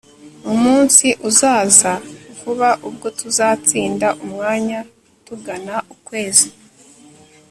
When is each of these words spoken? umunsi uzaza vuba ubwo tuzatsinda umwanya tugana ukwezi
umunsi 0.53 1.07
uzaza 1.29 1.93
vuba 2.39 2.69
ubwo 2.87 3.07
tuzatsinda 3.19 4.07
umwanya 4.25 4.79
tugana 5.25 5.75
ukwezi 5.93 6.47